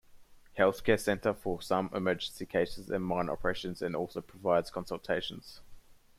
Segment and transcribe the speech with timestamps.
[0.57, 5.61] Healthcare center for some emergency cases and minor operations and also provides consultations.